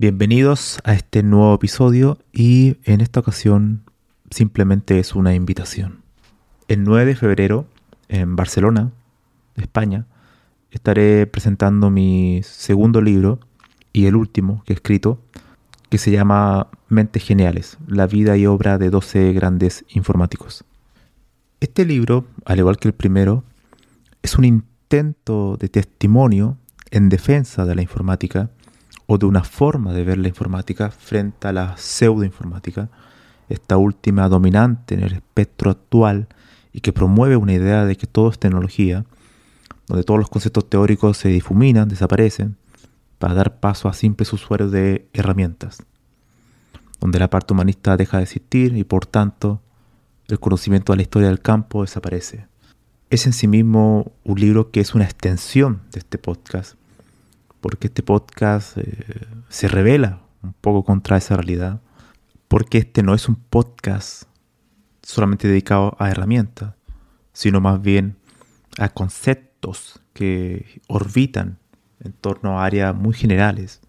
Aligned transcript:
Bienvenidos 0.00 0.78
a 0.84 0.94
este 0.94 1.24
nuevo 1.24 1.52
episodio 1.52 2.18
y 2.32 2.76
en 2.84 3.00
esta 3.00 3.18
ocasión 3.18 3.82
simplemente 4.30 5.00
es 5.00 5.16
una 5.16 5.34
invitación. 5.34 6.02
El 6.68 6.84
9 6.84 7.04
de 7.04 7.16
febrero 7.16 7.66
en 8.06 8.36
Barcelona, 8.36 8.92
España, 9.56 10.06
estaré 10.70 11.26
presentando 11.26 11.90
mi 11.90 12.42
segundo 12.44 13.00
libro 13.00 13.40
y 13.92 14.06
el 14.06 14.14
último 14.14 14.62
que 14.64 14.72
he 14.72 14.76
escrito, 14.76 15.20
que 15.88 15.98
se 15.98 16.12
llama 16.12 16.68
Mentes 16.88 17.24
Geniales, 17.24 17.76
la 17.88 18.06
vida 18.06 18.36
y 18.36 18.46
obra 18.46 18.78
de 18.78 18.90
12 18.90 19.32
grandes 19.32 19.84
informáticos. 19.88 20.64
Este 21.58 21.84
libro, 21.84 22.24
al 22.44 22.60
igual 22.60 22.76
que 22.76 22.86
el 22.86 22.94
primero, 22.94 23.42
es 24.22 24.38
un 24.38 24.44
intento 24.44 25.56
de 25.56 25.68
testimonio 25.68 26.56
en 26.92 27.08
defensa 27.08 27.64
de 27.64 27.74
la 27.74 27.82
informática 27.82 28.48
o 29.10 29.16
de 29.16 29.24
una 29.24 29.42
forma 29.42 29.94
de 29.94 30.04
ver 30.04 30.18
la 30.18 30.28
informática 30.28 30.90
frente 30.90 31.48
a 31.48 31.52
la 31.52 31.78
pseudoinformática, 31.78 32.90
esta 33.48 33.78
última 33.78 34.28
dominante 34.28 34.94
en 34.94 35.02
el 35.02 35.14
espectro 35.14 35.70
actual 35.70 36.28
y 36.74 36.80
que 36.80 36.92
promueve 36.92 37.36
una 37.36 37.54
idea 37.54 37.86
de 37.86 37.96
que 37.96 38.06
todo 38.06 38.28
es 38.28 38.38
tecnología, 38.38 39.06
donde 39.86 40.04
todos 40.04 40.20
los 40.20 40.28
conceptos 40.28 40.68
teóricos 40.68 41.16
se 41.16 41.30
difuminan, 41.30 41.88
desaparecen, 41.88 42.56
para 43.18 43.32
dar 43.32 43.60
paso 43.60 43.88
a 43.88 43.94
simples 43.94 44.30
usuarios 44.34 44.70
de 44.70 45.08
herramientas, 45.14 45.82
donde 47.00 47.18
la 47.18 47.30
parte 47.30 47.54
humanista 47.54 47.96
deja 47.96 48.18
de 48.18 48.24
existir 48.24 48.76
y 48.76 48.84
por 48.84 49.06
tanto 49.06 49.62
el 50.28 50.38
conocimiento 50.38 50.92
de 50.92 50.98
la 50.98 51.02
historia 51.02 51.28
del 51.28 51.40
campo 51.40 51.80
desaparece. 51.80 52.46
Es 53.08 53.24
en 53.24 53.32
sí 53.32 53.48
mismo 53.48 54.12
un 54.24 54.38
libro 54.38 54.70
que 54.70 54.80
es 54.80 54.94
una 54.94 55.04
extensión 55.04 55.80
de 55.92 56.00
este 56.00 56.18
podcast, 56.18 56.77
porque 57.60 57.88
este 57.88 58.02
podcast 58.02 58.78
eh, 58.78 59.26
se 59.48 59.68
revela 59.68 60.20
un 60.42 60.52
poco 60.52 60.84
contra 60.84 61.16
esa 61.16 61.36
realidad, 61.36 61.80
porque 62.48 62.78
este 62.78 63.02
no 63.02 63.14
es 63.14 63.28
un 63.28 63.36
podcast 63.36 64.24
solamente 65.02 65.48
dedicado 65.48 65.96
a 65.98 66.10
herramientas, 66.10 66.74
sino 67.32 67.60
más 67.60 67.80
bien 67.80 68.16
a 68.78 68.88
conceptos 68.88 70.00
que 70.12 70.80
orbitan 70.86 71.58
en 72.00 72.12
torno 72.12 72.60
a 72.60 72.64
áreas 72.64 72.94
muy 72.94 73.14
generales, 73.14 73.80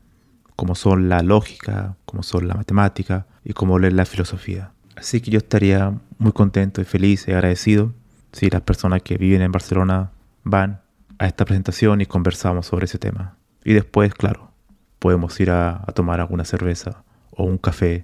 como 0.55 0.75
son 0.75 1.09
la 1.09 1.21
lógica, 1.21 1.95
como 2.05 2.23
son 2.23 2.47
la 2.47 2.55
matemática 2.55 3.27
y 3.43 3.53
como 3.53 3.79
es 3.79 3.93
la 3.93 4.05
filosofía. 4.05 4.71
Así 4.95 5.21
que 5.21 5.31
yo 5.31 5.37
estaría 5.37 5.97
muy 6.17 6.31
contento 6.31 6.81
y 6.81 6.85
feliz 6.85 7.27
y 7.27 7.31
agradecido 7.31 7.93
si 8.33 8.49
las 8.49 8.61
personas 8.61 9.01
que 9.01 9.17
viven 9.17 9.41
en 9.41 9.51
Barcelona 9.51 10.11
van 10.43 10.81
a 11.17 11.27
esta 11.27 11.45
presentación 11.45 12.01
y 12.01 12.05
conversamos 12.05 12.65
sobre 12.65 12.85
ese 12.85 12.97
tema. 12.97 13.38
Y 13.63 13.73
después, 13.73 14.13
claro, 14.13 14.51
podemos 14.99 15.39
ir 15.39 15.51
a, 15.51 15.85
tomar 15.95 16.19
alguna 16.19 16.45
cerveza 16.45 17.03
o 17.31 17.43
un 17.43 17.57
café 17.57 18.03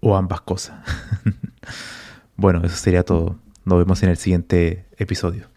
o 0.00 0.16
ambas 0.16 0.40
cosas. 0.40 0.78
bueno, 2.36 2.62
eso 2.64 2.76
sería 2.76 3.04
todo. 3.04 3.36
Nos 3.64 3.78
vemos 3.78 4.02
en 4.02 4.10
el 4.10 4.16
siguiente 4.16 4.86
episodio. 4.96 5.48